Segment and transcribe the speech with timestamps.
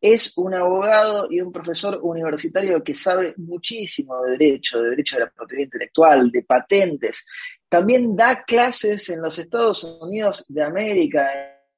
[0.00, 5.24] Es un abogado y un profesor universitario que sabe muchísimo de derecho, de derecho de
[5.24, 7.24] la propiedad intelectual, de patentes.
[7.68, 11.28] También da clases en los Estados Unidos de América,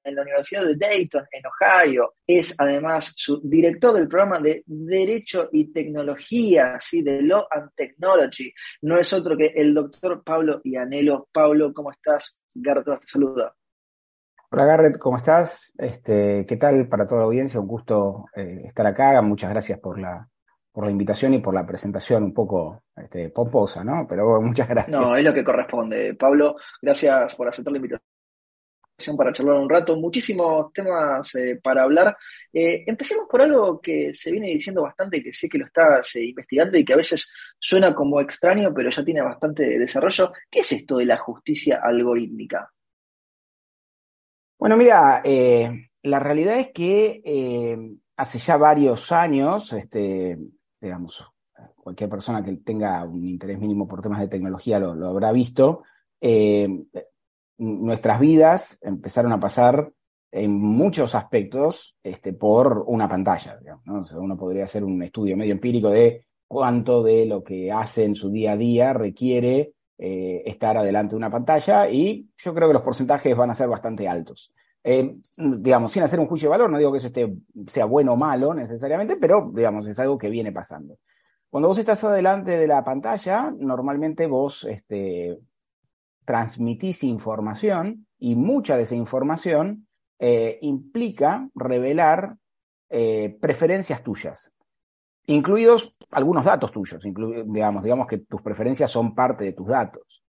[0.09, 2.15] en la Universidad de Dayton, en Ohio.
[2.27, 7.03] Es además su director del programa de Derecho y Tecnología, ¿sí?
[7.03, 8.53] de Law and Technology.
[8.83, 11.29] No es otro que el doctor Pablo Ianelo.
[11.33, 12.41] Pablo, ¿cómo estás?
[12.55, 13.55] Garrett te saluda.
[14.51, 15.75] Hola Garrett, ¿cómo estás?
[15.77, 17.61] Este, ¿Qué tal para toda la audiencia?
[17.61, 19.21] Un gusto eh, estar acá.
[19.21, 20.27] Muchas gracias por la,
[20.73, 24.07] por la invitación y por la presentación un poco este, pomposa, ¿no?
[24.09, 24.99] Pero muchas gracias.
[24.99, 26.15] No, es lo que corresponde.
[26.15, 28.01] Pablo, gracias por aceptar la invitación
[29.17, 32.17] para charlar un rato, muchísimos temas eh, para hablar.
[32.53, 36.25] Eh, empecemos por algo que se viene diciendo bastante, que sé que lo estás eh,
[36.25, 40.33] investigando y que a veces suena como extraño, pero ya tiene bastante desarrollo.
[40.51, 42.73] ¿Qué es esto de la justicia algorítmica?
[44.59, 45.23] Bueno, mira,
[46.03, 50.39] la realidad es que hace ya varios años, este,
[50.81, 51.25] digamos,
[51.77, 55.83] cualquier persona que tenga un interés mínimo por temas de tecnología lo, habrá visto
[57.59, 59.93] nuestras vidas empezaron a pasar
[60.31, 63.59] en muchos aspectos este, por una pantalla.
[64.17, 68.31] uno podría hacer un estudio medio empírico de cuánto de lo que hace en su
[68.31, 72.83] día a día requiere eh, estar adelante de una pantalla y yo creo que los
[72.83, 74.55] porcentajes van a ser bastante altos.
[74.85, 77.35] Eh, digamos, sin hacer un juicio de valor, no digo que eso esté,
[77.67, 80.99] sea bueno o malo necesariamente, pero digamos, es algo que viene pasando.
[81.51, 85.37] Cuando vos estás adelante de la pantalla, normalmente vos este,
[86.25, 89.89] transmitís información y mucha de esa información
[90.21, 92.37] eh, implica revelar
[93.41, 94.51] preferencias tuyas,
[95.29, 100.23] incluidos algunos datos tuyos, digamos, digamos que tus preferencias son parte de tus datos.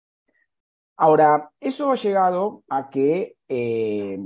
[0.97, 4.19] Ahora, eso ha llegado a que, eh,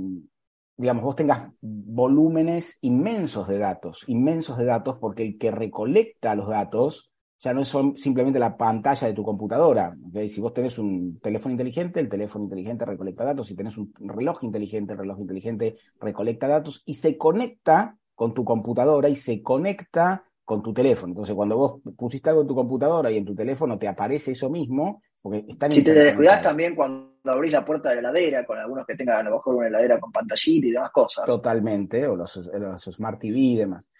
[0.76, 6.48] digamos, vos tengas volúmenes inmensos de datos, inmensos de datos, porque el que recolecta los
[6.48, 9.94] datos ya no es simplemente la pantalla de tu computadora.
[10.26, 13.46] Si vos tenés un teléfono inteligente, el teléfono inteligente recolecta datos.
[13.46, 18.44] Si tenés un reloj inteligente, el reloj inteligente recolecta datos y se conecta con tu
[18.44, 21.12] computadora y se conecta con tu teléfono.
[21.12, 24.50] Entonces, cuando vos pusiste algo en tu computadora y en tu teléfono te aparece eso
[24.50, 28.58] mismo, porque están Si te descuidas también cuando abrís la puerta de la heladera, con
[28.58, 31.24] algunos que tengan a lo mejor una heladera con pantallita y demás cosas.
[31.26, 33.90] Totalmente, o los, los Smart TV y demás.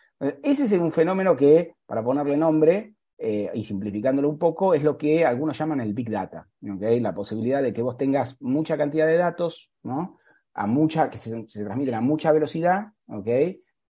[0.43, 4.99] Ese es un fenómeno que, para ponerle nombre, eh, y simplificándolo un poco, es lo
[4.99, 9.17] que algunos llaman el Big Data, la posibilidad de que vos tengas mucha cantidad de
[9.17, 10.19] datos, ¿no?
[10.55, 12.87] a mucha, que se, transmiten a mucha velocidad,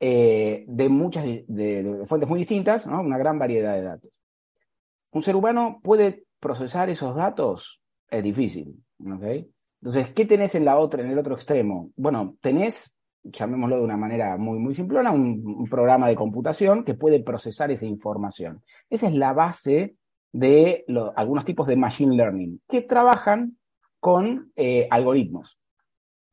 [0.01, 4.11] eh, de muchas de, fuentes muy distintas, una gran variedad de datos.
[5.11, 7.81] ¿Un ser humano puede procesar esos datos?
[8.09, 8.83] Es difícil.
[8.99, 11.91] Entonces, ¿qué tenés en, la otra, en el otro extremo?
[11.97, 12.97] Bueno, tenés
[13.33, 17.87] llamémoslo de una manera muy, muy simplona, un, programa de computación que puede procesar esa
[17.87, 18.63] información.
[18.89, 19.97] Esa es la base
[20.33, 20.85] de
[21.17, 23.57] algunos tipos de machine learning que trabajan
[24.01, 25.59] con eh, algoritmos.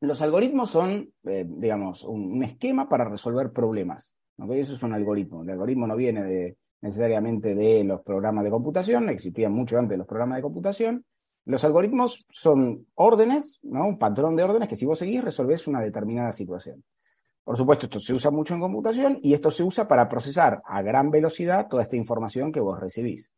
[0.04, 4.14] Los algoritmos son, eh, digamos, un, esquema para resolver problemas.
[4.50, 5.42] Eso es un algoritmo.
[5.42, 10.06] El algoritmo no viene necesariamente de los programas de computación, existían mucho antes de los
[10.06, 11.04] programas de computación,
[11.46, 13.86] los algoritmos son órdenes, ¿no?
[13.86, 16.82] un patrón de órdenes que si vos seguís resolvés una determinada situación.
[17.44, 20.80] Por supuesto, esto se usa mucho en computación y esto se usa para procesar a
[20.80, 23.30] gran velocidad toda esta información que vos recibís.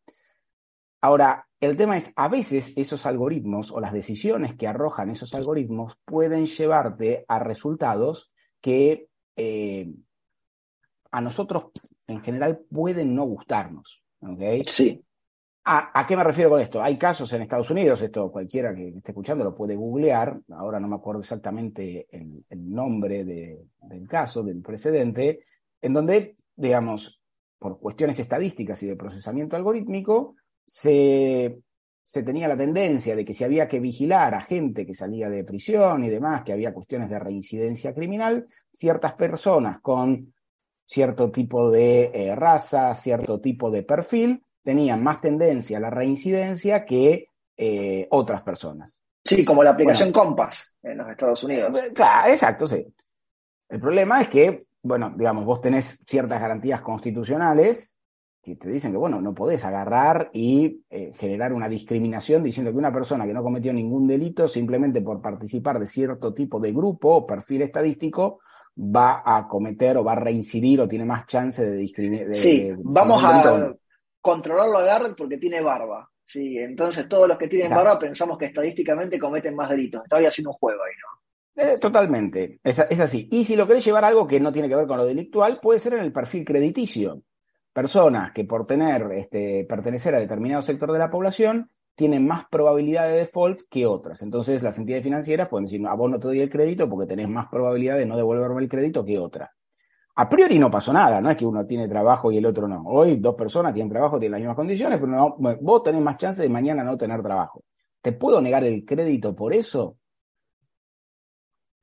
[1.00, 5.98] Ahora, el tema es, a veces esos algoritmos o las decisiones que arrojan esos algoritmos
[6.04, 8.30] pueden llevarte a resultados
[8.60, 9.92] que eh,
[11.10, 11.72] a nosotros
[12.06, 14.02] en general pueden no gustarnos.
[14.20, 14.62] ¿okay?
[14.64, 15.02] Sí.
[15.68, 16.81] ¿A, qué me refiero con esto?
[16.81, 20.87] Hay casos en Estados Unidos, esto cualquiera que esté escuchando lo puede googlear, ahora no
[20.87, 25.40] me acuerdo exactamente el, nombre del caso, del precedente,
[25.82, 27.20] en donde, digamos,
[27.58, 31.58] por cuestiones estadísticas y de procesamiento algorítmico, se,
[32.04, 35.44] se tenía la tendencia de que si había que vigilar a gente que salía de
[35.44, 40.32] prisión y demás, que había cuestiones de reincidencia criminal, ciertas personas con
[40.84, 46.84] cierto tipo de eh, raza, cierto tipo de perfil, tenían más tendencia a la reincidencia
[46.84, 49.02] que eh, otras personas.
[49.24, 51.76] Sí, como la aplicación Compass en los Estados Unidos.
[51.76, 52.86] Eh, claro, exacto, sí.
[53.68, 57.95] El problema es que, bueno, digamos, vos tenés ciertas garantías constitucionales
[58.46, 62.78] que te dicen que, bueno, no podés agarrar y eh, generar una discriminación diciendo que
[62.78, 67.08] una persona que no cometió ningún delito simplemente por participar de cierto tipo de grupo
[67.08, 68.38] o perfil estadístico
[68.78, 72.32] va a cometer o va a reincidir o tiene más chance de discriminar.
[72.34, 73.75] Sí, vamos a
[74.20, 76.08] controlarlo a Garrett porque tiene barba.
[76.22, 80.04] Sí, entonces todos los que tienen barba pensamos que estadísticamente cometen más delitos.
[80.04, 81.64] Estaba haciendo un juego ahí, ¿no?
[81.64, 83.28] Eh, totalmente, es, es, así.
[83.32, 85.58] Y si lo querés llevar a algo que no tiene que ver con lo delictual,
[85.60, 87.22] puede ser en el perfil crediticio.
[87.76, 93.06] Personas que por tener, este, pertenecer a determinado sector de la población, tienen más probabilidad
[93.06, 94.23] de default que otras.
[94.23, 97.28] Entonces las entidades financieras pueden decir, a vos no te doy el crédito porque tenés
[97.28, 99.52] más probabilidad de no devolverme el crédito que otra.
[100.14, 102.82] A priori no pasó nada, no es que uno tiene trabajo y el otro no.
[102.87, 106.40] Hoy dos personas tienen trabajo, tienen las mismas condiciones, pero no, vos tenés más chance
[106.40, 107.62] de mañana no tener trabajo.
[108.00, 109.99] ¿Te puedo negar el crédito por eso?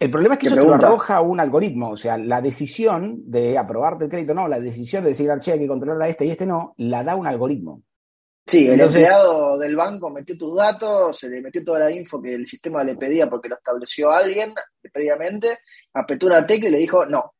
[0.03, 3.57] El problema es que eso te lo arroja un algoritmo, o sea, la decisión de
[3.57, 6.31] aprobarte el crédito, no, la decisión de decir, che, hay que controlar a este y
[6.31, 7.83] este no, la da un algoritmo.
[8.45, 12.35] Sí, el empleado del banco metió tus datos, se le metió toda la info que
[12.35, 14.53] el sistema le pedía porque lo estableció alguien
[14.91, 15.59] previamente,
[15.93, 17.35] apretó una tecla y le dijo, no,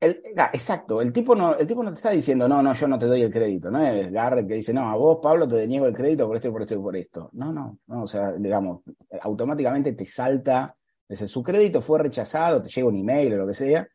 [0.00, 3.06] exacto, el tipo, no, el tipo no te está diciendo, no, no, yo no te
[3.06, 5.94] doy el crédito, no es Garrett que dice, no, a vos, Pablo, te deniego el
[5.94, 7.30] crédito por esto, por esto y por esto.
[7.32, 8.82] No, no, no, o sea, digamos,
[9.20, 10.76] automáticamente te salta,
[11.08, 13.88] desde su crédito fue rechazado, te llega un email o lo que sea.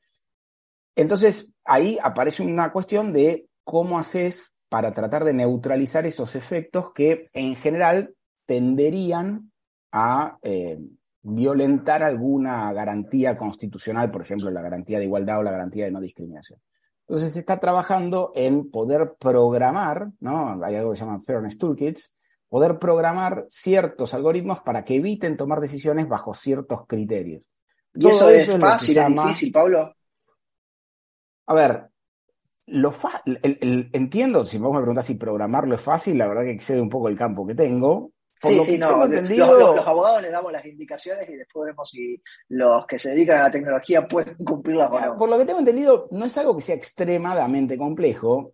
[0.96, 7.28] Entonces, ahí aparece una cuestión de cómo haces para tratar de neutralizar esos efectos que
[7.34, 8.16] en general
[8.46, 9.52] tenderían
[9.92, 10.80] a eh,
[11.22, 16.02] violentar alguna garantía constitucional, por ejemplo, la garantía de igualdad o la garantía de no
[16.02, 16.60] discriminación.
[17.08, 20.64] Entonces se está trabajando en poder programar, ¿no?
[20.64, 22.16] Hay algo que se llama Fairness Toolkits,
[22.54, 27.42] poder programar ciertos algoritmos para que eviten tomar decisiones bajo ciertos criterios.
[27.96, 29.96] ¿Y eso, es fácil, es difícil, Pablo?
[31.48, 31.88] A ver,
[32.68, 32.94] lo
[33.92, 37.10] entiendo, si vos me preguntás si programarlo es fácil, la verdad que excede un poco
[37.10, 39.04] el campo que tengo, sí, sí, no.
[39.08, 43.44] Los, abogados les damos las indicaciones y después vemos si los que se dedican a
[43.46, 45.18] la tecnología pueden cumplirlas o no.
[45.18, 48.54] Por lo que tengo entendido, no es algo que sea extremadamente complejo.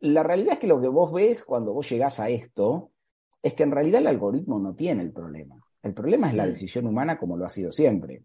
[0.00, 2.90] La realidad es que lo que vos ves cuando vos llegás a esto
[3.42, 5.56] es que en realidad el algoritmo no tiene el problema.
[5.82, 6.48] El problema es la mm.
[6.48, 8.24] decisión humana como lo ha sido siempre.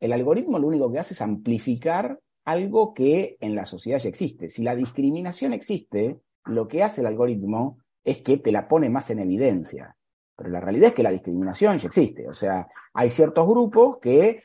[0.00, 4.50] El algoritmo lo único que hace es amplificar algo que en la sociedad ya existe.
[4.50, 9.10] Si la discriminación existe, lo que hace el algoritmo es que te la pone más
[9.10, 9.96] en evidencia.
[10.36, 12.28] Pero la realidad es que la discriminación ya existe.
[12.28, 14.42] O sea, hay ciertos grupos que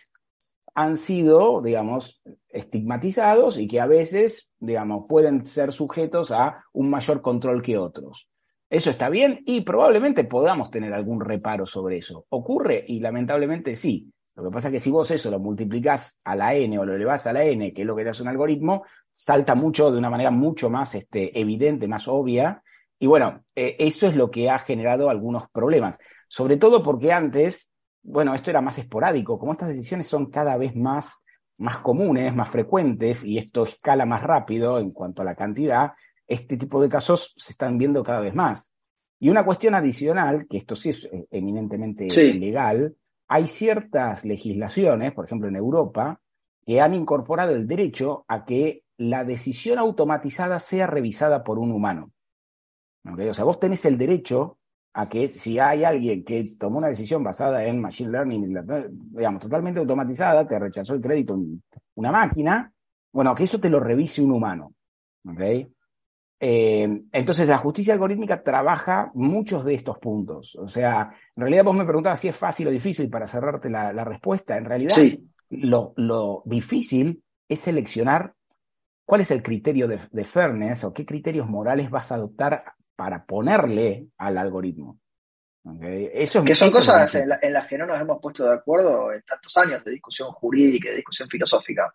[0.76, 7.22] han sido, digamos, estigmatizados y que a veces, digamos, pueden ser sujetos a un mayor
[7.22, 8.30] control que otros.
[8.70, 12.26] Eso está bien y probablemente podamos tener algún reparo sobre eso.
[12.30, 12.84] ¿Ocurre?
[12.88, 14.12] Y lamentablemente sí.
[14.36, 16.94] Lo que pasa es que si vos eso lo multiplicás a la n o lo
[16.94, 18.84] elevás a la n, que es lo que hace un algoritmo,
[19.14, 22.64] salta mucho de una manera mucho más este, evidente, más obvia,
[22.98, 26.00] y bueno, eh, eso es lo que ha generado algunos problemas,
[26.30, 30.74] sobre todo porque antes, bueno, esto era más esporádico, como estas decisiones son cada vez
[30.74, 31.24] más,
[31.58, 35.92] más comunes, más frecuentes, y esto escala más rápido en cuanto a la cantidad,
[36.30, 38.72] este tipo de casos se están viendo cada vez más.
[39.20, 42.96] Y una cuestión adicional, que esto sí es eh, eminentemente legal,
[43.28, 46.22] hay ciertas legislaciones, por ejemplo en Europa,
[46.66, 52.12] que han incorporado el derecho a que la decisión automatizada sea revisada por un humano.
[53.04, 54.60] O sea, vos tenés el derecho
[54.94, 58.54] a que si hay alguien que tomó una decisión basada en machine learning,
[59.12, 61.40] digamos, totalmente automatizada, te rechazó el crédito
[61.96, 62.72] una máquina,
[63.12, 64.74] bueno, que eso te lo revise un humano.
[66.40, 70.56] Eh, entonces, la justicia algorítmica trabaja muchos de estos puntos.
[70.56, 74.04] O sea, en realidad vos me preguntabas si es fácil o difícil para cerrarte la,
[74.04, 74.58] respuesta.
[74.58, 74.96] En realidad,
[75.50, 78.34] lo, lo, difícil es seleccionar
[79.06, 82.64] cuál es el criterio de, de fairness o qué criterios morales vas a adoptar
[82.96, 85.00] para ponerle al algoritmo.
[85.82, 89.56] Eso que son cosas en, las que no nos hemos puesto de acuerdo en tantos
[89.58, 91.94] años de discusión jurídica y de discusión filosófica.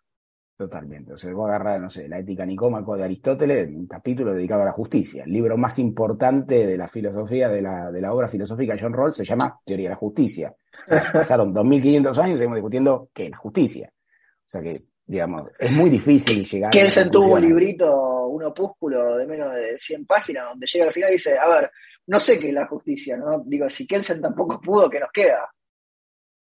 [0.57, 1.13] Totalmente.
[1.13, 4.63] O sea, voy a agarrar, no sé, la ética nicómaco de Aristóteles, un capítulo dedicado
[4.63, 5.25] a la justicia.
[5.25, 8.93] El libro más importante de la filosofía, de la, de la obra filosófica de John
[8.93, 10.55] Rawls, se llama Teoría de la Justicia.
[11.13, 13.93] pasaron 2500 años y seguimos discutiendo qué es la justicia.
[13.93, 14.73] O sea que
[15.07, 20.07] digamos, es muy difícil llegar Kelsen tuvo un librito, un opúsculo de menos de 100
[20.07, 21.71] páginas, donde llega al final y dice, a ver,
[22.07, 23.43] no sé qué es la justicia, ¿no?
[23.45, 25.54] Digo, si Kelsen tampoco pudo, ¿qué nos queda?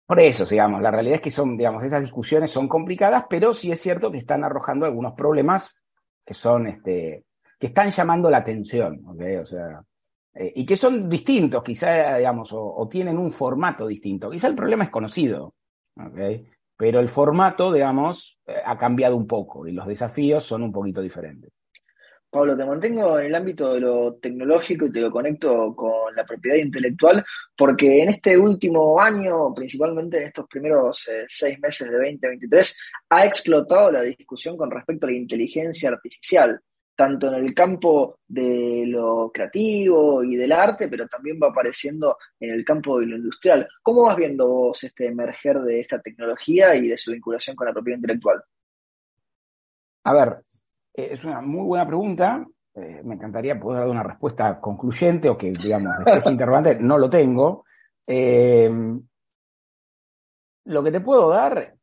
[0.06, 3.71] Por eso, digamos, la realidad es que son, digamos, esas discusiones son complicadas, pero sí
[3.71, 5.76] es cierto que están arrojando algunos problemas
[6.25, 7.25] que son, este,
[7.59, 9.23] que están llamando la atención, ¿ok?
[9.40, 9.82] O sea,
[10.35, 14.30] eh, y que son distintos, quizá, digamos, o, tienen un formato distinto.
[14.30, 15.54] Quizá el problema es conocido,
[15.97, 16.18] ¿ok?
[16.82, 21.00] pero el formato, digamos, eh, ha cambiado un poco y los desafíos son un poquito
[21.00, 21.52] diferentes.
[22.33, 26.25] Pablo, te mantengo en el ámbito de lo tecnológico y te lo conecto con la
[26.25, 27.23] propiedad intelectual,
[27.55, 32.79] porque en este último año, principalmente en estos primeros eh, seis meses de 2023,
[33.11, 36.59] ha explotado la discusión con respecto a la inteligencia artificial,
[36.97, 42.55] tanto en el campo de lo creativo y del arte, pero también va apareciendo en
[42.55, 43.69] el campo de lo industrial.
[43.83, 47.75] ¿Cómo vas viendo vos este emerger de esta tecnología y de su vinculación con la
[47.75, 48.43] propiedad intelectual?
[50.05, 50.39] A ver,
[50.94, 52.46] eh, es una muy buena pregunta.
[52.75, 56.78] Eh, me encantaría poder dar una respuesta concluyente o que, digamos, despeje interrogante.
[56.80, 57.64] No lo tengo.
[58.06, 58.70] Eh,
[60.64, 61.75] lo que te puedo dar,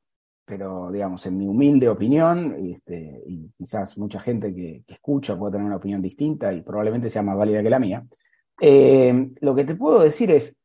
[0.46, 5.54] pero, digamos, en mi humilde opinión, este, y quizás mucha gente que, que, escucha puede
[5.54, 8.06] tener una opinión distinta y probablemente sea más válida que la mía,
[8.62, 10.58] lo que te puedo decir es,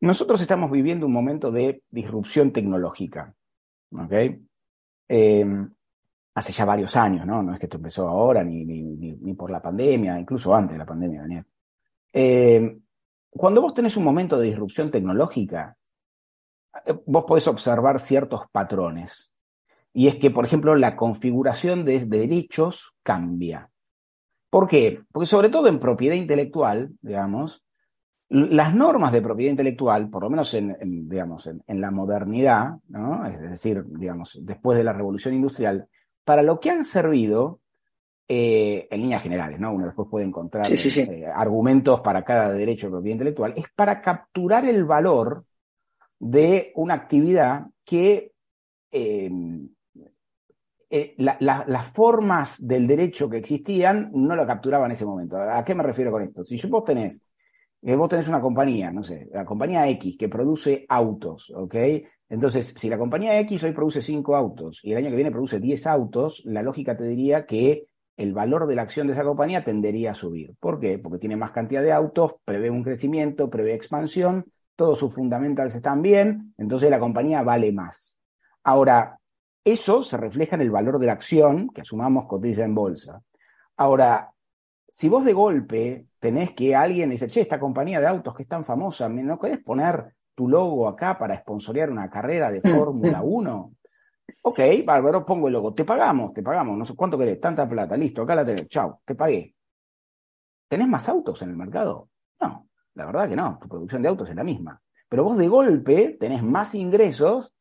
[0.00, 3.34] nosotros estamos viviendo un momento de disrupción tecnológica.
[3.92, 4.12] ¿ok?
[6.38, 7.42] Hace ya varios años, ¿no?
[7.42, 10.78] No es que esto empezó ahora, ni, ni, ni por la pandemia, incluso antes de
[10.78, 11.44] la pandemia, Daniel.
[12.12, 12.78] Eh,
[13.30, 15.76] cuando vos tenés un momento de disrupción tecnológica,
[16.86, 19.32] eh, vos podés observar ciertos patrones.
[19.92, 23.68] Y es que, por ejemplo, la configuración de, derechos cambia.
[24.50, 25.02] ¿Por qué?
[25.10, 27.64] Porque sobre todo en propiedad intelectual, digamos,
[28.30, 30.76] las normas de propiedad intelectual, por lo menos en,
[31.08, 33.26] digamos, en, la modernidad, ¿no?
[33.26, 35.88] es decir, digamos, después de la revolución industrial,
[36.28, 37.60] para lo que han servido,
[38.28, 39.72] eh, en líneas generales, ¿no?
[39.72, 44.66] Uno después puede encontrar eh, argumentos para cada derecho de propiedad intelectual, es para capturar
[44.66, 45.46] el valor
[46.18, 48.32] de una actividad que
[48.92, 49.30] eh,
[51.16, 55.38] las formas del derecho que existían no lo capturaban en ese momento.
[55.38, 56.44] ¿A qué me refiero con esto?
[56.44, 57.22] Si vos tenés
[57.82, 61.74] vos tenés una compañía, no sé, la compañía X que produce autos, ¿ok?
[62.28, 65.60] Entonces, si la compañía X hoy produce 5 autos y el año que viene produce
[65.60, 69.62] 10 autos, la lógica te diría que el valor de la acción de esa compañía
[69.62, 70.54] tendería a subir.
[70.58, 70.98] ¿Por qué?
[70.98, 74.44] Porque tiene más cantidad de autos, prevé un crecimiento, prevé expansión,
[74.74, 78.18] todos sus fundamentals están bien, entonces la compañía vale más.
[78.64, 79.18] Ahora,
[79.64, 83.22] eso se refleja en el valor de la acción que asumamos cotiza en bolsa.
[83.76, 84.30] Ahora,
[84.88, 88.48] si vos de golpe tenés que alguien dice, che, esta compañía de autos que es
[88.48, 93.22] tan famosa, ¿no querés poner tu logo acá para sponsorear una carrera de mm, Fórmula
[93.22, 93.72] 1?
[94.42, 97.96] Ok, bárbaro, pongo el logo, te pagamos, te pagamos, no sé cuánto querés, tanta plata,
[97.96, 99.54] listo, acá la tenés, chao, te pagué.
[100.68, 102.08] ¿Tenés más autos en el mercado?
[102.40, 104.80] No, la verdad que no, tu producción de autos es la misma.
[105.08, 107.54] Pero vos de golpe tenés más ingresos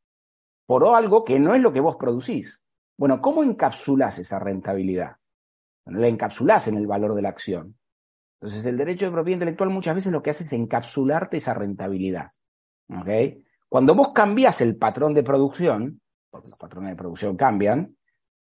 [0.66, 2.64] por algo que no es lo que vos producís.
[2.98, 5.16] Bueno, ¿cómo encapsulás esa rentabilidad?
[5.90, 7.76] La encapsulás en el valor de la acción.
[8.40, 12.30] Entonces, el derecho de propiedad intelectual muchas veces lo que hace es encapsularte esa rentabilidad.
[13.02, 13.44] ¿okay?
[13.68, 17.96] Cuando vos cambias el patrón de producción, porque los patrones de producción cambian,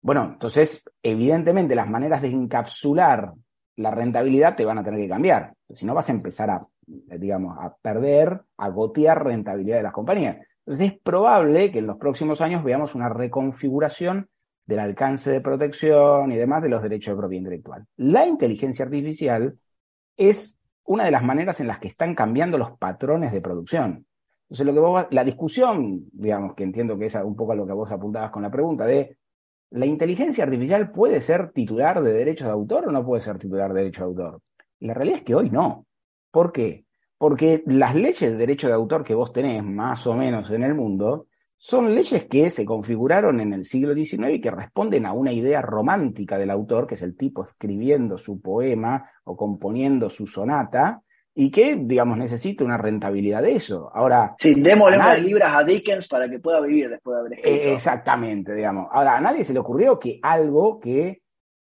[0.02, 3.34] bueno, entonces, evidentemente, las maneras de encapsular
[3.76, 5.54] la rentabilidad te van a tener que cambiar.
[5.74, 10.38] Si no, vas a empezar a, digamos, a perder, a gotear rentabilidad de las compañías.
[10.66, 14.30] Entonces, es probable que en los próximos años veamos una reconfiguración
[14.70, 17.88] del alcance de protección y demás de los derechos de propiedad intelectual.
[17.98, 19.58] La inteligencia artificial
[20.16, 24.06] es una de las maneras en las que están cambiando los patrones de producción.
[24.44, 27.66] Entonces, lo que vos, la discusión, digamos, que entiendo que es un poco a lo
[27.66, 29.18] que vos apuntabas con la pregunta de
[29.72, 33.74] ¿la inteligencia artificial puede ser titular de derechos de autor o no puede ser titular
[33.74, 34.42] de derechos de autor?
[34.82, 35.88] la realidad es que hoy no.
[36.30, 36.86] ¿Por qué?
[37.18, 40.76] Porque las leyes de derecho de autor que vos tenés más o menos en el
[40.76, 41.26] mundo
[41.62, 45.62] son leyes que se configuraron en el siglo XIX y que responden a una idea
[45.62, 51.02] romántica del autor, que es el tipo escribiendo su poema o componiendo su sonata,
[51.36, 53.92] y que, digamos, necesita una rentabilidad de eso.
[53.94, 54.36] Ahora.
[54.40, 57.70] Sí, démosle unas libras a Dickens para que pueda vivir después de haber escrito.
[57.74, 58.88] exactamente, digamos.
[58.94, 61.24] Ahora, a nadie se le ocurrió que algo que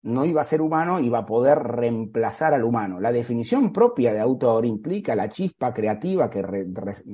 [0.03, 2.99] no iba a ser humano iba a poder reemplazar al humano.
[2.99, 6.43] La definición propia de autor implica la chispa creativa que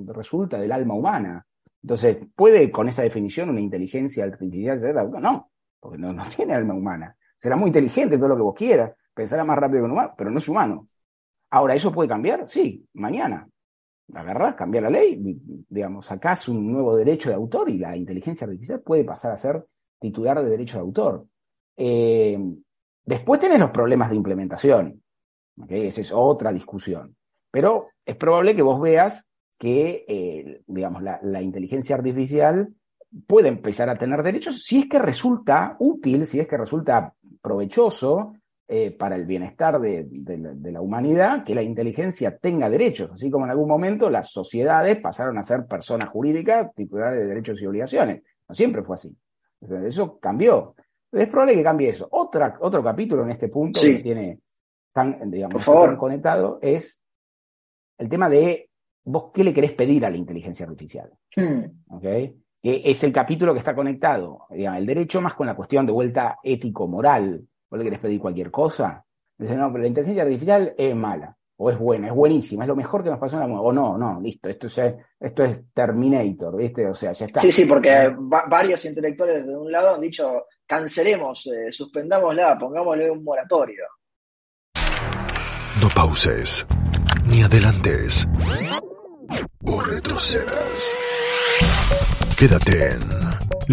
[0.07, 1.45] resulta del alma humana.
[1.83, 7.15] Entonces, ¿puede con esa definición una inteligencia artificial ser No, porque no, tiene alma humana.
[7.35, 10.31] Será muy inteligente todo lo que vos quieras, pensará más rápido que un humano, pero
[10.31, 10.87] no es humano.
[11.49, 12.47] Ahora, ¿eso puede cambiar?
[12.47, 13.47] Sí, mañana.
[14.13, 15.17] Agarrás, cambiar la ley,
[15.69, 19.65] digamos, sacás un nuevo derecho de autor y la inteligencia artificial puede pasar a ser
[19.99, 21.25] titular de derecho de autor.
[21.75, 22.37] Eh,
[23.05, 25.01] después tenés los problemas de implementación.
[25.67, 27.15] Esa es otra discusión.
[27.51, 29.27] Pero es probable que vos veas
[29.63, 32.67] que, eh, digamos, la, inteligencia artificial
[33.25, 38.33] puede empezar a tener derechos si es que resulta útil, si es que resulta provechoso
[38.67, 40.05] eh, para el bienestar de,
[40.69, 45.37] la humanidad, que la inteligencia tenga derechos, así como en algún momento las sociedades pasaron
[45.37, 48.21] a ser personas jurídicas titulares de derechos y obligaciones.
[48.49, 49.15] No siempre fue así.
[49.85, 50.75] Eso cambió.
[51.09, 52.09] es probable que cambie eso.
[52.11, 54.39] Otra, otro capítulo en este punto que tiene
[54.91, 55.65] tan, digamos,
[55.97, 57.01] conectado es
[57.97, 58.67] el tema de
[59.05, 61.11] vos qué le querés pedir a la inteligencia artificial.
[61.35, 61.65] Hmm.
[62.61, 66.39] es el capítulo que está conectado, digamos, el derecho más con la cuestión de vuelta
[66.43, 67.41] ético-moral.
[67.69, 69.03] Vos le querés pedir cualquier cosa.
[69.37, 72.75] Dice, no, pero la inteligencia artificial es mala, o es buena, es buenísima, es lo
[72.75, 73.63] mejor que nos pasó en la mundo.
[73.63, 76.87] O no, no, listo, esto, es, esto es Terminator, ¿viste?
[76.87, 77.39] O sea, ya está.
[77.39, 83.23] Sí, sí, porque varios intelectuales de un lado han dicho, cancelemos, eh, suspendámosla, pongámosle un
[83.23, 83.83] moratorio.
[85.81, 86.65] No pauses,
[87.29, 88.27] ni adelantes,
[89.65, 90.97] o retrocedas.
[92.37, 92.99] Quédate en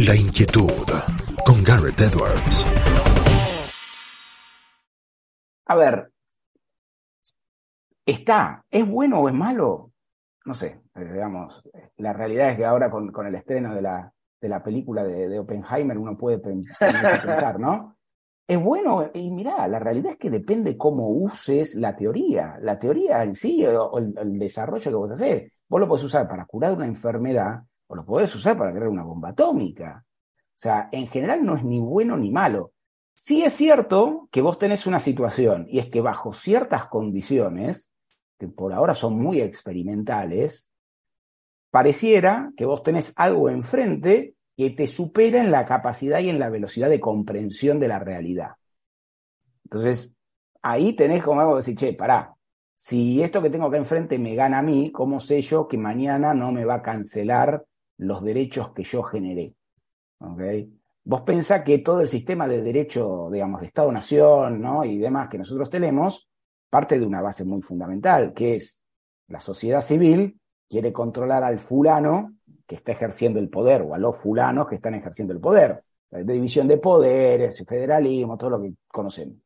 [0.07, 0.87] La Inquietud
[1.45, 2.67] con Garrett Edwards.
[5.67, 6.13] A ver,
[8.05, 9.93] está, ¿es bueno o es malo?
[10.45, 11.63] No sé, eh, digamos,
[11.97, 15.99] la realidad es que ahora con, el estreno de la, de la película de, Oppenheimer
[15.99, 17.97] uno puede pensar, ¿no?
[18.51, 23.23] Es bueno, y mirá, la realidad es que depende cómo uses la teoría, la teoría
[23.23, 25.53] en sí o, el, desarrollo que vos haces.
[25.69, 29.05] Vos lo podés usar para curar una enfermedad o lo podés usar para crear una
[29.05, 30.05] bomba atómica.
[30.05, 32.73] O sea, en general no es ni bueno ni malo.
[33.15, 37.93] Sí es cierto que vos tenés una situación, y es que bajo ciertas condiciones,
[38.37, 40.73] que por ahora son muy experimentales,
[41.71, 46.51] pareciera que vos tenés algo enfrente que te supera en la capacidad y en la
[46.51, 48.57] velocidad de comprensión de la realidad.
[49.65, 50.15] Entonces,
[50.61, 52.35] ahí tenés como algo de decir, che, pará,
[52.77, 56.35] si esto que tengo acá enfrente me gana a mí, ¿cómo sé yo que mañana
[56.35, 57.65] no me va a cancelar
[57.97, 59.55] los derechos que yo generé?
[60.19, 60.71] ¿Okay?
[61.05, 64.85] Vos pensás que todo el sistema de derecho, digamos, de Estado-Nación ¿no?
[64.85, 66.29] y demás que nosotros tenemos,
[66.69, 68.83] parte de una base muy fundamental, que es
[69.29, 70.39] la sociedad civil
[70.69, 72.35] quiere controlar al fulano
[72.71, 75.83] que está ejerciendo el poder o a los fulanos que están ejerciendo el poder.
[76.11, 79.39] La división de poderes, federalismo, todo lo que conocemos.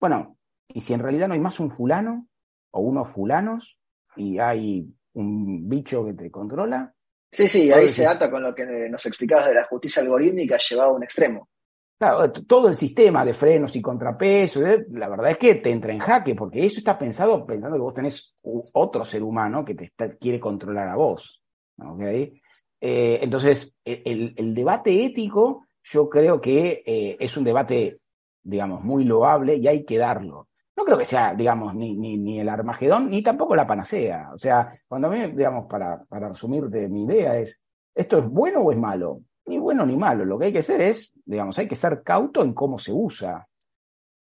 [0.00, 2.28] Bueno, ¿y si en realidad no hay más un fulano
[2.70, 3.78] o unos fulanos
[4.16, 6.94] y hay un bicho que te controla?
[7.30, 10.92] Sí, sí, ahí se ata con lo que nos explicabas de la justicia algorítmica llevado
[10.92, 11.50] a un extremo.
[11.98, 14.86] Claro, todo el sistema de frenos y contrapesos, ¿eh?
[14.92, 17.92] la verdad es que te entra en jaque, porque eso está pensado pensando que vos
[17.92, 18.34] tenés
[18.72, 21.42] otro ser humano que te quiere controlar a vos.
[21.78, 22.40] ¿Okay?
[22.80, 28.00] Eh, entonces, el, debate ético yo creo que eh, es un debate,
[28.42, 32.38] digamos, muy loable y hay que darlo no creo que sea, digamos, ni, ni, ni,
[32.38, 34.30] el Armagedón, ni tampoco la panacea.
[34.34, 37.62] O sea, cuando a mí, digamos, para, para resumirte mi idea es,
[37.94, 39.22] ¿esto es bueno o es malo?
[39.46, 40.26] Ni bueno ni malo.
[40.26, 43.48] Lo que hay que hacer es, digamos, hay que ser cauto en cómo se usa.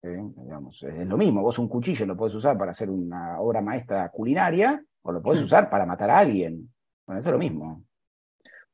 [0.03, 0.19] ¿Eh?
[0.37, 4.09] Digamos, es lo mismo, vos un cuchillo lo puedes usar para hacer una obra maestra
[4.09, 5.45] culinaria o lo puedes mm.
[5.45, 6.73] usar para matar a alguien.
[7.11, 7.85] Bueno, eso es lo mismo.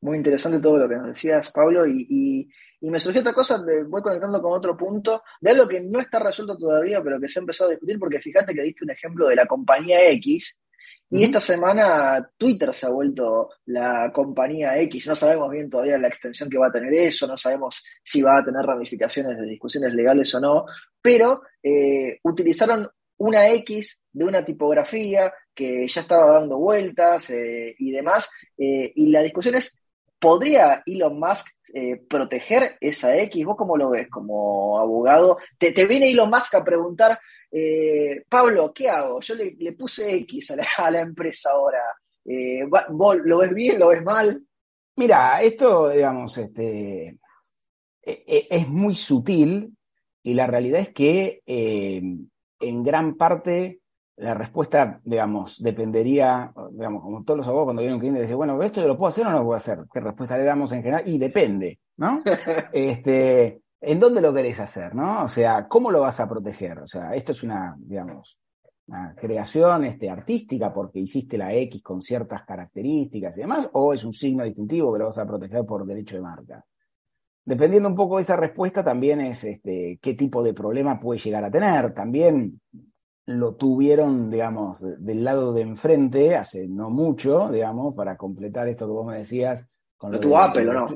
[0.02, 4.02] Muy interesante todo lo que nos decías, Pablo, y y me surgió otra cosa, voy
[4.02, 7.42] conectando con otro punto, de algo que no está resuelto todavía, pero que se ha
[7.42, 10.60] empezado a discutir, porque fíjate que diste un ejemplo de la compañía X,
[11.08, 15.06] y esta semana Twitter se ha vuelto la compañía X.
[15.06, 18.38] No sabemos bien todavía la extensión que va a tener eso, no sabemos si va
[18.38, 20.66] a tener ramificaciones de discusiones legales o no,
[21.00, 27.90] pero eh, utilizaron una X de una tipografía que ya estaba dando vueltas eh, y
[27.90, 29.78] demás, eh, y la discusión es
[30.18, 33.44] ¿Podría Elon Musk eh, proteger esa X?
[33.44, 35.36] ¿Vos cómo lo ves como abogado?
[35.58, 37.18] Te, viene Elon Musk a preguntar,
[38.28, 39.20] Pablo, ¿qué hago?
[39.20, 41.82] Yo le, puse X a la, empresa ahora.
[42.90, 44.42] ¿Vos lo ves bien, lo ves mal?
[44.96, 47.08] Mira, esto, digamos, este,
[48.02, 49.76] e, e, es muy sutil
[50.22, 51.42] y la realidad es que
[52.60, 53.80] en gran parte
[54.16, 58.34] la respuesta, digamos, dependería, digamos, como todos los abogados cuando viene un cliente y dice,
[58.34, 59.80] bueno, ¿esto yo lo puedo hacer o no lo puedo hacer?
[59.92, 61.06] ¿Qué respuesta le damos en general?
[61.06, 62.22] Y depende, ¿no?
[62.72, 65.24] este, ¿En dónde lo querés hacer, no?
[65.24, 66.78] O sea, ¿cómo lo vas a proteger?
[66.78, 68.40] O sea, esto es una, digamos,
[68.86, 74.02] una creación este, artística porque hiciste la X con ciertas características y demás, o es
[74.04, 76.64] un signo distintivo que lo vas a proteger por derecho de marca.
[77.46, 81.44] Dependiendo un poco de esa respuesta, también es este, qué tipo de problema puede llegar
[81.44, 81.94] a tener.
[81.94, 82.60] También
[83.26, 88.92] lo tuvieron, digamos, del lado de enfrente hace no mucho, digamos, para completar esto que
[88.92, 89.64] vos me decías.
[90.02, 90.86] lo, tuvo Apple, ¿o no?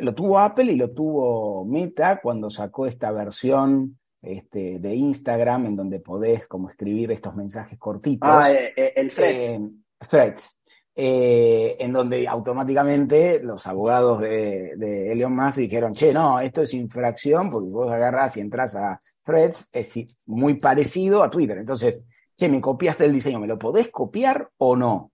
[0.00, 5.76] lo tuvo Apple y lo tuvo Meta cuando sacó esta versión este, de Instagram en
[5.76, 8.28] donde podés como escribir estos mensajes cortitos.
[8.30, 9.42] Ah, eh, eh, el Threads.
[9.42, 9.70] Eh,
[10.08, 10.60] threads.
[10.94, 17.50] En donde automáticamente los abogados de, de Elon Musk dijeron, che, no, esto es infracción
[17.50, 19.94] porque vos agarrás y entras a Threads es
[20.26, 21.58] muy parecido a Twitter.
[21.58, 22.02] Entonces,
[22.36, 25.12] che, me copiaste el diseño, ¿me lo podés copiar o no?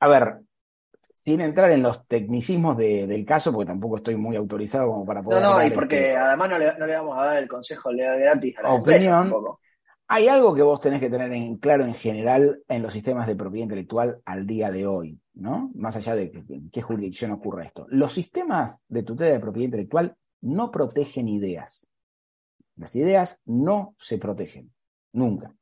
[0.00, 0.38] A ver,
[1.12, 5.42] sin entrar en los tecnicismos del caso, porque tampoco estoy muy autorizado como para poder.
[5.42, 8.72] No, no, y porque además no le, vamos a dar el consejo gratis a la
[8.74, 9.34] opinión.
[10.10, 13.36] Hay algo que vos tenés que tener en claro en general en los sistemas de
[13.36, 15.70] propiedad intelectual al día de hoy, ¿no?
[15.74, 16.32] Más allá de
[16.72, 17.86] qué jurisdicción ocurre esto.
[17.90, 21.86] Los sistemas de tutela de propiedad intelectual no protegen ideas.
[22.76, 24.72] Las ideas no se protegen,
[25.12, 25.54] nunca.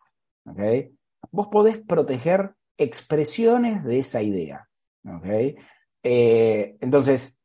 [1.33, 4.69] Vos podés proteger expresiones de esa idea.
[6.05, 7.37] Eh, entonces,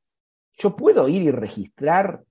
[0.54, 2.24] yo puedo ir y registrar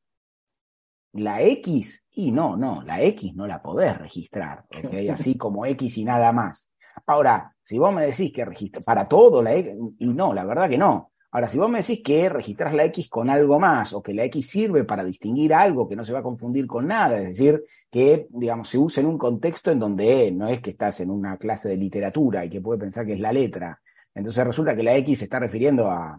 [1.13, 4.65] la X, y no, no, la X no la podés registrar,
[5.13, 6.73] así como X y nada más.
[7.07, 10.69] Ahora, si vos me decís que registra para todo la X, y no, la verdad
[10.69, 11.11] que no.
[11.33, 14.25] Ahora, si vos me decís que registras la X con algo más, o que la
[14.25, 17.63] X sirve para distinguir algo que no se va a confundir con nada, es decir,
[17.89, 21.37] que, digamos, se usa en un contexto en donde no es que estás en una
[21.37, 23.81] clase de literatura y que puede pensar que es la letra.
[24.13, 26.19] Entonces resulta que la X se está refiriendo a,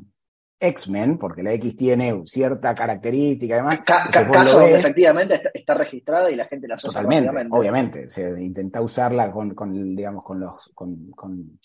[0.61, 3.79] X-Men, porque la X tiene cierta característica, además.
[3.83, 8.07] caso donde efectivamente está, registrada y la gente la asocia Totalmente, obviamente.
[8.37, 11.59] intenta usarla con, digamos, con los, con,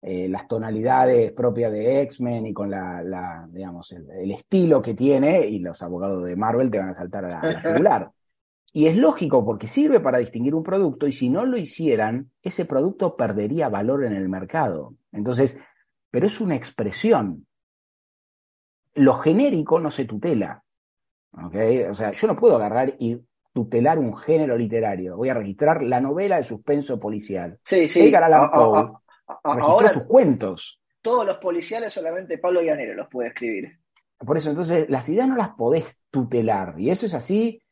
[0.00, 5.58] eh, las tonalidades propias de X-Men y con la, digamos, el, estilo que tiene, y
[5.58, 8.10] los abogados de Marvel te van a saltar a la, celular.
[8.72, 12.64] Y es lógico porque sirve para distinguir un producto y si no lo hicieran, ese
[12.64, 14.94] producto perdería valor en el mercado.
[15.12, 15.58] Entonces,
[16.10, 17.46] pero es una expresión,
[18.96, 20.62] lo genérico no se tutela.
[21.32, 23.20] O sea, yo no puedo agarrar y
[23.52, 25.16] tutelar un género literario.
[25.16, 27.58] Voy a registrar la novela de suspenso policial.
[27.62, 28.12] Sí, sí.
[29.44, 30.80] ahora sus cuentos.
[31.02, 33.78] Todos los policiales solamente Pablo Llanero los puede escribir.
[34.18, 36.74] Por eso, entonces, las ideas no las podés tutelar.
[36.78, 37.62] Y eso es así,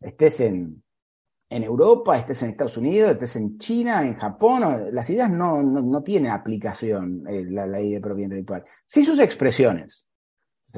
[0.00, 0.82] estés en,
[1.48, 4.88] en Europa, estés en Estados Unidos, estés en China, en Japón.
[4.92, 8.64] Las ideas no, no, tienen aplicación, eh, la ley de propiedad intelectual.
[8.84, 10.08] Sí sus expresiones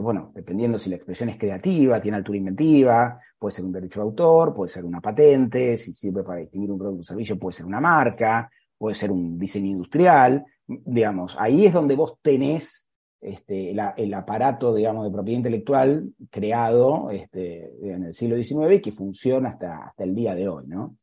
[0.03, 4.05] bueno, dependiendo si la expresión es creativa, tiene altura inventiva, puede ser un derecho de
[4.05, 7.67] autor, puede ser una patente, si sirve para distinguir un producto o servicio, puede ser
[7.67, 12.89] una marca, puede ser un diseño industrial, digamos, ahí es donde vos tenés
[13.21, 18.93] este, el aparato, digamos, de propiedad intelectual creado este, en el siglo XIX y que
[18.93, 20.97] funciona hasta, hasta el día de hoy, ¿no?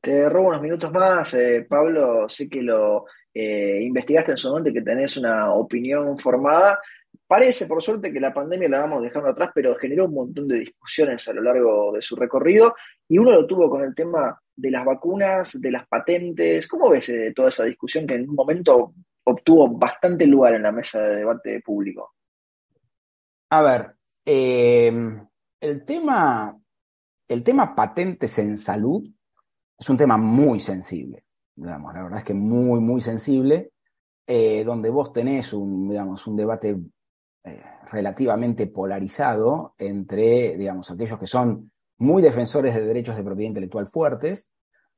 [0.00, 4.70] Te robo unos minutos más, eh, Pablo, sé que lo eh, investigaste en su momento
[4.70, 6.78] y que tenés una opinión formada.
[7.26, 10.60] Parece, por suerte, que la pandemia la vamos dejando atrás, pero generó un montón de
[10.60, 12.74] discusiones a lo largo de su recorrido
[13.08, 16.68] y uno lo tuvo con el tema de las vacunas, de las patentes.
[16.68, 20.72] ¿Cómo ves eh, toda esa discusión que en un momento obtuvo bastante lugar en la
[20.72, 22.14] mesa de debate público?
[23.50, 25.26] A ver, em,
[25.60, 26.56] el, tema,
[27.26, 29.04] el tema patentes en salud
[29.78, 33.72] es un tema muy sensible, digamos, la verdad es que muy, muy sensible,
[34.26, 36.76] eh, donde vos tenés un, digamos, un debate
[37.46, 37.60] eh,
[37.92, 44.50] relativamente polarizado entre, digamos, aquellos que son muy defensores de derechos de propiedad intelectual fuertes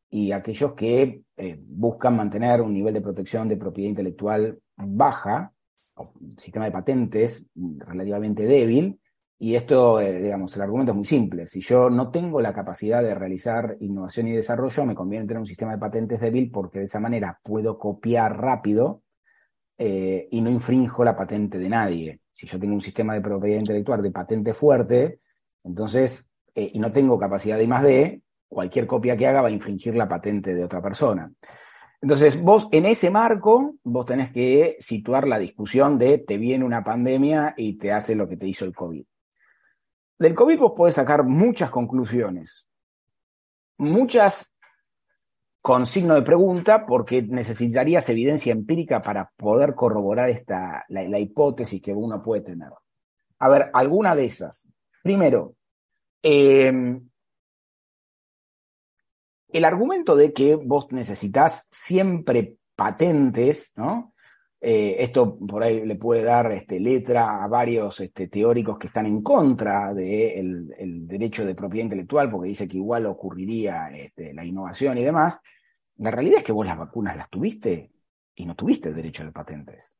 [0.08, 5.52] y aquellos que eh, buscan mantener un nivel de protección de propiedad intelectual baja,
[5.96, 8.98] un sistema de patentes relativamente débil.
[9.38, 11.46] Y esto, eh, digamos, el argumento es muy simple.
[11.46, 15.46] Si yo no tengo la capacidad de realizar innovación y desarrollo, me conviene tener un
[15.46, 19.02] sistema de patentes débil porque de esa manera puedo copiar rápido
[19.76, 24.00] y no infrinjo la patente de nadie si yo tengo un sistema de propiedad intelectual
[24.00, 25.18] de patente fuerte,
[25.64, 29.48] entonces, eh, y no tengo capacidad de I más D, cualquier copia que haga va
[29.48, 31.28] a infringir la patente de otra persona.
[32.00, 36.84] Entonces, vos en ese marco, vos tenés que situar la discusión de te viene una
[36.84, 39.04] pandemia y te hace lo que te hizo el COVID.
[40.20, 42.68] Del COVID vos podés sacar muchas conclusiones.
[43.78, 44.54] Muchas
[45.60, 51.92] con signo de pregunta porque necesitarías evidencia empírica para poder corroborar esta, la, hipótesis que
[51.92, 52.70] uno puede tener.
[53.38, 54.68] A ver, alguna de esas.
[55.02, 55.56] Primero,
[56.22, 57.08] em,
[59.48, 64.14] el argumento de que vos necesitas siempre patentes, ¿no?
[64.60, 69.06] Eh, esto por ahí le puede dar este, letra a varios este, teóricos que están
[69.06, 74.34] en contra del de el derecho de propiedad intelectual, porque dice que igual ocurriría este,
[74.34, 75.40] la innovación y demás.
[75.98, 77.90] La realidad es que vos las vacunas las tuviste
[78.34, 79.96] y no tuviste derecho de patentes.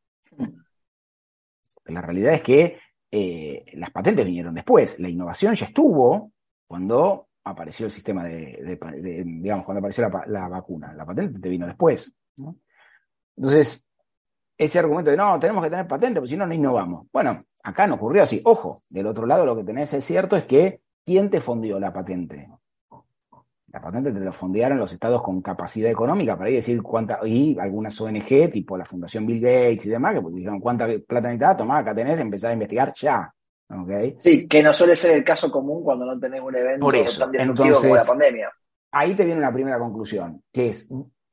[1.87, 2.79] La realidad es que
[3.11, 4.99] eh, las patentes vinieron después.
[5.01, 6.33] La innovación ya estuvo
[6.66, 8.79] cuando apareció el sistema de,
[9.25, 10.92] digamos, cuando apareció la, vacuna.
[10.92, 12.12] La patente te vino después.
[13.37, 13.88] Entonces,
[14.59, 17.07] ese argumento de no, tenemos que tener patente, porque si no, no innovamos.
[17.12, 18.40] Bueno, acá no ocurrió así.
[18.44, 21.92] Ojo, del otro lado lo que tenés es cierto es que ¿quién te fondió la
[21.92, 22.51] patente?
[23.71, 27.57] La patente te lo fondearon los estados con capacidad económica para ir decir cuánta, y
[27.59, 31.57] algunas ONG, tipo la Fundación Bill Gates y demás, que pues dijeron cuánta plata necesitas,
[31.59, 33.33] tomá, acá tenés, empezar a investigar ya.
[33.71, 34.16] ¿okay?
[34.21, 37.21] Sí, que no suele ser el caso común cuando no tenés un evento Por eso,
[37.21, 38.51] tan destructivo como la pandemia.
[38.90, 40.88] Ahí te viene una primera conclusión, que es,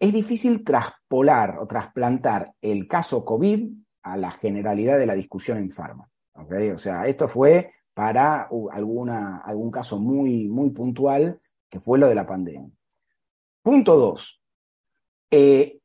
[0.06, 3.72] es difícil traspolar o trasplantar el caso COVID
[4.04, 6.08] a la generalidad de la discusión en farma.
[6.34, 12.26] O sea, esto fue para algún caso muy, muy puntual, que fue lo de la
[12.26, 12.70] pandemia.
[13.64, 14.42] Punto dos.
[15.32, 15.80] Eh,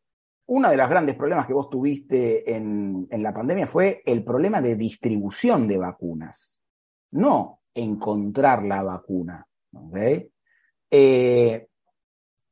[0.47, 4.77] uno de los grandes problemas que vos tuviste en, la pandemia fue el problema de
[4.77, 6.61] distribución de vacunas,
[7.13, 9.47] no encontrar la vacuna.
[9.73, 9.97] ¿ok?
[10.91, 11.70] Eh,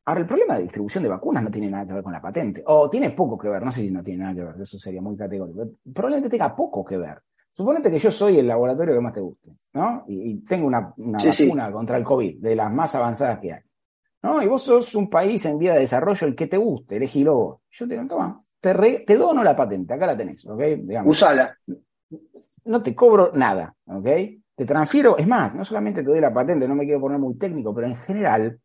[0.08, 2.62] ahora, el problema de distribución de vacunas no tiene nada que ver con la patente,
[2.66, 5.00] o tiene poco que ver, no sé si no tiene nada que ver, eso sería
[5.00, 7.18] muy categórico, probablemente tenga poco que ver.
[7.52, 10.04] Suponete que yo soy el laboratorio que más te guste, ¿no?
[10.06, 11.44] Y, y tengo una, una Sí, sí.
[11.46, 13.60] vacuna contra el COVID, de las más avanzadas que hay.
[14.22, 14.42] ¿No?
[14.42, 17.60] Y vos sos un país en vía de desarrollo, el que te guste, elegilo vos.
[17.70, 20.60] Yo te digo, toma, te, re- te dono la patente, acá la tenés, ¿ok?
[20.82, 21.56] Digamos Usala.
[22.64, 24.06] no te cobro nada, ¿ok?
[24.54, 27.36] Te transfiero, es más, no solamente te doy la patente, no me quiero poner muy
[27.36, 28.58] técnico, pero en general,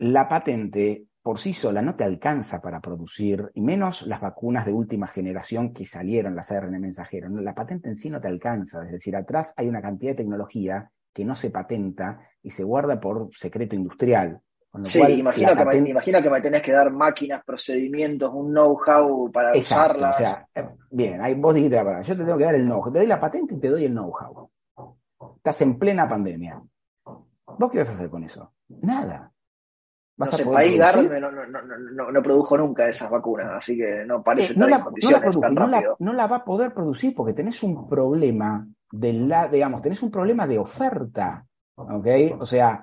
[0.00, 4.72] la patente por sí sola no te alcanza para producir, y menos las vacunas de
[4.72, 7.30] última generación que salieron, las ARN mensajeras.
[7.30, 7.42] ¿no?
[7.42, 10.90] La patente en sí no te alcanza, es decir, atrás hay una cantidad de tecnología
[11.12, 14.40] que no se patenta y se guarda por secreto industrial.
[14.70, 18.32] Con lo Sí, cual, imagino que, me, imagino que me tenés que dar máquinas, procedimientos,
[18.32, 20.14] un know-how para Exacto, usarlas.
[20.14, 22.64] o sea, eh, bien, ahí vos dijiste la palabra, yo te tengo que dar el
[22.64, 24.48] know-how, te doy la patente y te doy el know-how.
[25.36, 26.62] Estás en plena pandemia.
[27.04, 28.54] ¿Vos qué vas a hacer con eso?
[28.68, 29.29] Nada.
[30.20, 30.78] No ¿Vas a sé, poder País
[31.20, 31.30] no,
[31.96, 35.40] no, no, produjo nunca esas vacunas, así que no parece Eh, no, estar en condiciones
[35.40, 35.96] tan y no la- rápido.
[35.98, 40.10] no la va a poder producir porque tenés un problema de la, digamos, tenés un
[40.10, 41.46] problema de oferta.
[41.76, 42.06] ¿Ok?
[42.38, 42.82] O sea,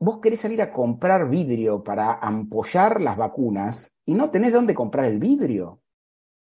[0.00, 5.06] vos querés salir a comprar vidrio para ampollar las vacunas y no tenés dónde comprar
[5.06, 5.80] el vidrio.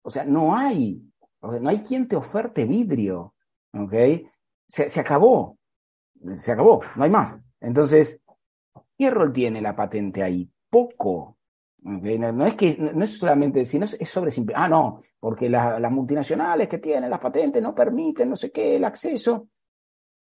[0.04, 1.02] O sea, no hay.
[1.42, 3.34] No hay quien te oferte vidrio.
[3.74, 3.94] ¿Ok?
[4.68, 5.58] Se, se acabó.
[6.38, 6.82] Se acabó.
[6.96, 7.38] No hay más.
[7.60, 8.22] Entonces,
[8.98, 10.50] ¿qué rol tiene la patente ahí?
[10.70, 11.38] Poco.
[11.82, 14.56] No, es que, no es solamente, sino es, sobre simple.
[14.58, 18.78] Ah, no, porque la- las multinacionales que tienen las patentes no permiten no sé qué,
[18.78, 19.48] el acceso.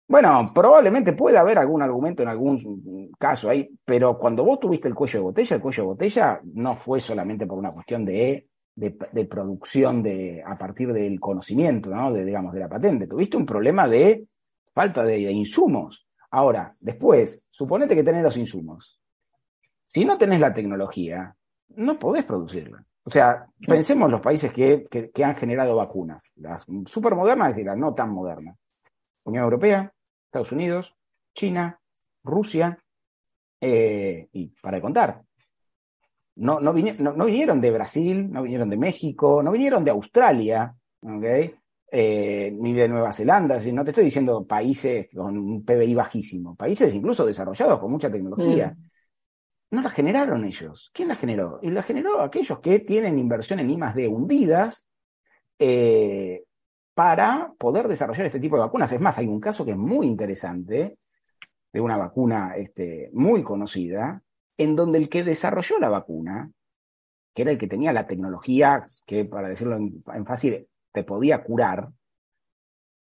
[0.07, 4.95] Bueno, probablemente pueda haber algún argumento en algún caso ahí, pero cuando vos tuviste el
[4.95, 9.25] cuello de botella, el cuello de botella no fue solamente por una cuestión de, de,
[9.25, 12.11] producción de, a partir del conocimiento, ¿no?
[12.11, 13.05] De, digamos, de la patente.
[13.05, 14.25] Tuviste un problema de
[14.73, 16.07] falta de insumos.
[16.31, 19.01] Ahora, después, suponete que tenés los insumos.
[19.87, 21.35] Si no tenés la tecnología,
[21.75, 22.81] no podés producirla.
[23.03, 27.63] O sea, pensemos los países que, que, que han generado vacunas, las super modernas y
[27.65, 28.55] las no tan modernas.
[29.25, 29.91] Unión Europea,
[30.25, 30.95] Estados Unidos,
[31.33, 31.77] China,
[32.23, 32.77] Rusia,
[33.59, 35.21] eh, y para de contar.
[36.35, 39.91] No, no, vine- no- no vinieron de Brasil, no vinieron de México, no vinieron de
[39.91, 41.25] Australia, ¿ok?
[41.91, 46.55] Eh, ni de Nueva Zelanda, decir, no te estoy diciendo países con un PBI bajísimo,
[46.55, 48.75] países incluso desarrollados con mucha tecnología.
[49.71, 50.91] No la generaron ellos.
[50.93, 51.59] ¿Quién la generó?
[51.63, 54.85] Y la generó aquellos que tienen inversión en I más D hundidas
[55.57, 56.43] eh,
[56.93, 58.91] para poder desarrollar este tipo de vacunas.
[58.91, 60.99] Es más, hay un caso que es muy interesante
[61.71, 64.21] de una vacuna este, muy conocida,
[64.57, 66.51] en donde el que desarrolló la vacuna,
[67.33, 71.43] que era el que tenía la tecnología que, para decirlo en, en fácil, te podía
[71.43, 71.89] curar,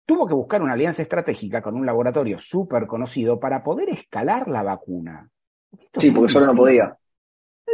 [0.07, 4.63] tuvo que buscar una alianza estratégica con un laboratorio súper conocido para poder escalar la
[4.63, 5.29] vacuna.
[5.73, 6.97] Esto Sí, porque solo no podía.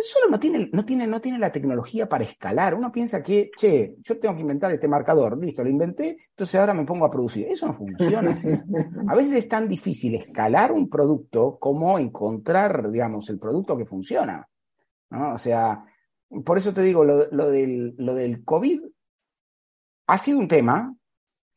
[0.04, 2.74] Solo no tiene, no, tiene, no tiene la tecnología para escalar.
[2.74, 6.72] Uno piensa que, che, yo tengo que inventar este marcador, listo, lo inventé, entonces ahora
[6.72, 7.46] me pongo a producir.
[7.48, 8.48] Eso no funciona así.
[9.08, 14.48] A veces es tan difícil escalar un producto como encontrar, digamos, el producto que funciona.
[15.10, 15.34] ¿no?
[15.34, 15.84] O sea,
[16.42, 18.80] por eso te digo, lo, lo del, lo del COVID
[20.12, 20.94] ha sido un tema,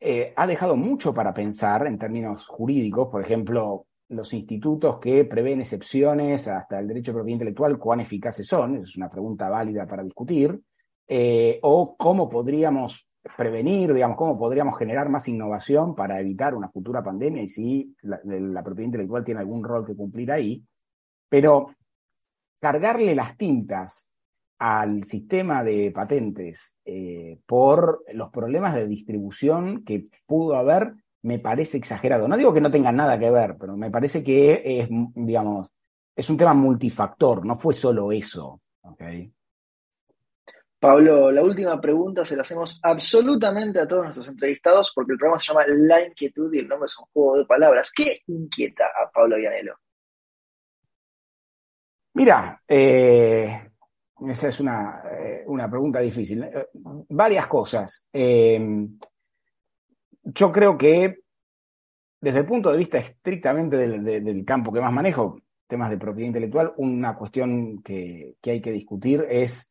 [0.00, 5.60] eh, ha dejado mucho para pensar en términos jurídicos, por ejemplo, los institutos que prevén
[5.60, 10.02] excepciones hasta el derecho de propiedad intelectual, cuán eficaces son, es una pregunta válida para
[10.02, 10.58] discutir,
[11.06, 17.02] eh, o cómo podríamos prevenir, digamos, cómo podríamos generar más innovación para evitar una futura
[17.02, 20.64] pandemia y si la, la propiedad intelectual tiene algún rol que cumplir ahí.
[21.28, 21.74] Pero
[22.58, 24.08] cargarle las tintas
[24.58, 31.78] al sistema de patentes eh, por los problemas de distribución que pudo haber, me parece
[31.78, 32.28] exagerado.
[32.28, 35.70] No digo que no tenga nada que ver, pero me parece que es, digamos,
[36.14, 38.60] es un tema multifactor, no fue solo eso.
[38.82, 39.32] ¿okay?
[40.78, 45.40] Pablo, la última pregunta se la hacemos absolutamente a todos nuestros entrevistados porque el programa
[45.40, 47.92] se llama La Inquietud y el nombre es un juego de palabras.
[47.94, 49.74] ¿Qué inquieta a Pablo Vianelo?
[52.14, 53.65] Mira, eh,
[54.28, 56.42] esa es una, eh, una pregunta difícil.
[56.42, 56.68] Eh,
[57.08, 58.08] varias cosas.
[58.12, 58.88] Eh,
[60.24, 61.18] yo creo que
[62.20, 66.28] desde el punto de vista estrictamente del, del, campo que más manejo, temas de propiedad
[66.28, 69.70] intelectual, una cuestión que, que hay que discutir es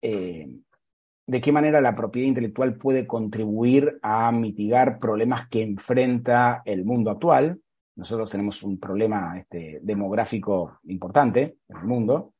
[0.00, 7.10] de qué manera la propiedad intelectual puede contribuir a mitigar problemas que enfrenta el mundo
[7.10, 7.60] actual.
[7.96, 12.32] Nosotros tenemos un problema este, demográfico importante en el mundo.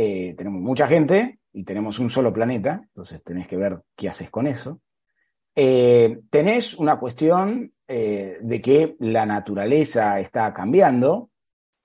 [0.00, 4.30] Eh, tenemos mucha gente y tenemos un solo planeta, entonces tenés que ver qué haces
[4.30, 4.80] con eso.
[5.56, 11.30] Eh, tenés una cuestión eh, de que la naturaleza está cambiando,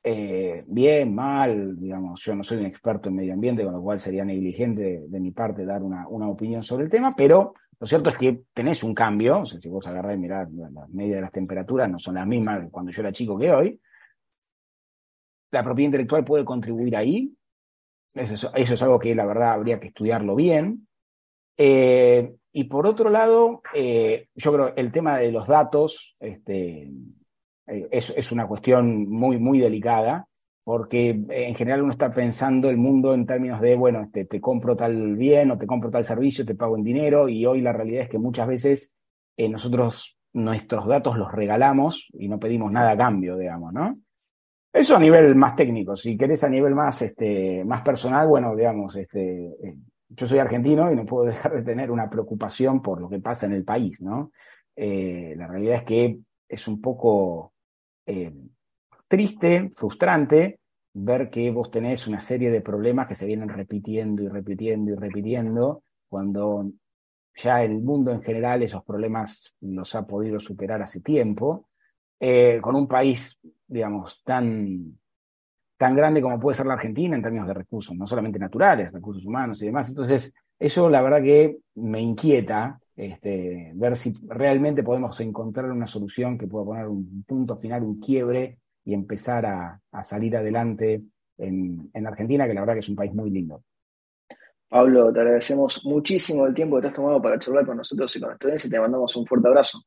[0.04, 4.24] bien, mal, digamos, yo no soy un experto en medio ambiente, con lo cual sería
[4.24, 8.44] negligente de, mi parte dar una, opinión sobre el tema, pero lo cierto es que
[8.54, 12.14] tenés un cambio, si vos agarrás y mirás la media de las temperaturas, no son
[12.14, 13.82] las mismas cuando yo era chico que hoy.
[15.50, 17.34] La propiedad intelectual puede contribuir ahí,
[18.16, 20.88] eso, es algo que la verdad habría que estudiarlo bien.
[21.58, 26.92] Eh, y por otro lado, eh, yo creo el tema de los datos este,
[27.68, 30.28] eh, es, una cuestión muy, muy delicada,
[30.64, 34.76] porque en general uno está pensando el mundo en términos de, bueno, te, te compro
[34.76, 38.04] tal bien o te compro tal servicio, te pago en dinero, y hoy la realidad
[38.04, 38.96] es que muchas veces
[39.38, 43.94] nosotros nuestros datos los regalamos y no pedimos nada a cambio, digamos, ¿no?
[44.74, 45.96] Eso a nivel más técnico.
[45.96, 49.76] Si querés a nivel más, este, más personal, bueno, digamos, este, eh,
[50.10, 53.46] yo soy argentino y no puedo dejar de tener una preocupación por lo que pasa
[53.46, 54.32] en el país, ¿no?
[54.76, 56.18] Eh, la realidad es que
[56.50, 57.54] es un poco
[58.08, 58.34] eh,
[59.08, 60.60] triste, frustrante,
[60.94, 64.96] ver que vos tenés una serie de problemas que se vienen repitiendo y repitiendo y
[64.96, 66.72] repitiendo, cuando
[67.36, 71.68] ya el mundo en general esos problemas los ha podido superar hace tiempo.
[72.62, 73.38] Con un país,
[73.74, 74.98] digamos, tan,
[75.78, 79.26] tan grande como puede ser la Argentina en términos de recursos, no solamente naturales, recursos
[79.26, 79.90] humanos y demás.
[79.90, 86.38] Entonces, eso la verdad que me inquieta este, ver si realmente podemos encontrar una solución
[86.38, 91.02] que pueda poner un punto final, un quiebre y empezar a, salir adelante
[91.38, 93.64] en, en, Argentina, que la verdad que es un país muy lindo.
[94.70, 98.20] Pablo, te agradecemos muchísimo el tiempo que te has tomado para charlar con nosotros y
[98.20, 99.80] con estudiantes y te mandamos un fuerte abrazo.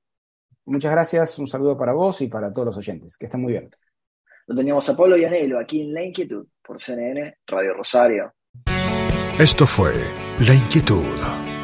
[0.66, 3.16] Muchas gracias, un saludo para vos y para todos los oyentes.
[3.16, 3.70] Que estén muy bien.
[4.46, 8.32] Lo teníamos a Pablo Yanelo aquí en La Inquietud por CNN Radio Rosario.
[9.38, 9.92] Esto fue
[10.46, 11.04] La Inquietud